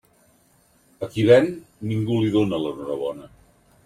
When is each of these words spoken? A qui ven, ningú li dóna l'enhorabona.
A 1.07 1.09
qui 1.11 1.25
ven, 1.27 1.49
ningú 1.91 2.17
li 2.23 2.31
dóna 2.37 2.61
l'enhorabona. 2.65 3.29